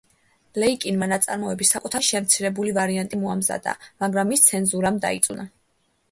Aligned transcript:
ლეიკინმა 0.61 1.07
ნაწარმოების 1.09 1.69
საკუთარი 1.75 2.07
შემცირებული 2.07 2.73
ვარიანტი 2.77 3.19
მოამზადა, 3.25 3.73
მაგრამ 4.05 4.33
ის 4.37 4.47
ცენზურამ 4.47 4.97
დაიწუნა. 5.05 5.47